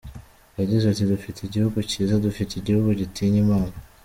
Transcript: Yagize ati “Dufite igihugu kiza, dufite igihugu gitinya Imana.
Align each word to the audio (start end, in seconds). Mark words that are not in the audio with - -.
Yagize 0.59 0.83
ati 0.87 1.03
“Dufite 1.11 1.39
igihugu 1.43 1.77
kiza, 1.89 2.15
dufite 2.25 2.51
igihugu 2.55 2.89
gitinya 2.99 3.39
Imana. 3.45 3.75